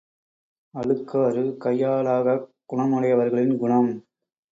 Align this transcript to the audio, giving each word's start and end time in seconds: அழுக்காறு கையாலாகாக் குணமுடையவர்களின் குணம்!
அழுக்காறு 0.73 1.43
கையாலாகாக் 1.63 2.47
குணமுடையவர்களின் 2.69 3.55
குணம்! 3.57 3.91